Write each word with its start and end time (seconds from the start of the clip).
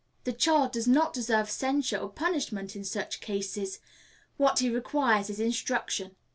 The 0.23 0.33
child 0.33 0.71
does 0.71 0.87
not 0.87 1.13
deserve 1.13 1.47
censure 1.47 1.99
or 1.99 2.09
punishment 2.09 2.75
in 2.75 2.83
such 2.83 3.19
cases; 3.21 3.77
what 4.35 4.57
he 4.57 4.67
requires 4.67 5.29
is 5.29 5.39
instruction. 5.39 6.15